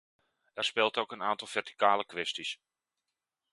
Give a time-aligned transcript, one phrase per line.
[0.53, 2.59] Er speelt ook een aantal verticale kwesties.